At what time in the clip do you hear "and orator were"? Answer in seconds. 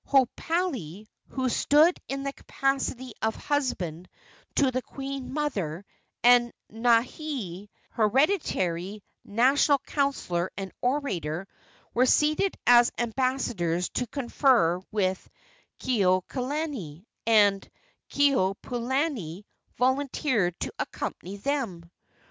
10.57-12.07